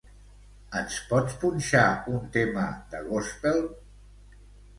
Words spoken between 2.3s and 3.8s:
tema de gòspel?